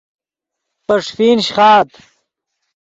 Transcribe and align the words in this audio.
پے 0.85 0.95
ݰیفین 1.05 1.37
شیخآت 1.45 1.89